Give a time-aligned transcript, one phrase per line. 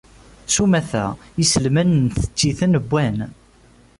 [0.53, 1.05] S umata,
[1.43, 3.17] iselman nttett-iten wwan.